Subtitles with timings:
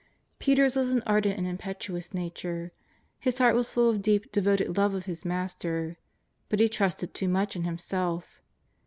[0.39, 2.71] Peter's was an ardent, impetuous nature.
[3.19, 5.95] His heart was full of deep, devoted love of his Master.
[6.49, 8.41] But he trusted too much in himself.